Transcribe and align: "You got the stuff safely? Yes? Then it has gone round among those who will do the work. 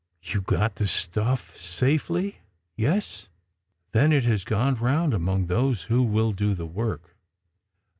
"You 0.23 0.41
got 0.41 0.77
the 0.77 0.87
stuff 0.87 1.55
safely? 1.55 2.39
Yes? 2.75 3.27
Then 3.91 4.11
it 4.11 4.23
has 4.25 4.43
gone 4.43 4.73
round 4.77 5.13
among 5.13 5.45
those 5.45 5.83
who 5.83 6.01
will 6.01 6.31
do 6.31 6.55
the 6.55 6.65
work. 6.65 7.15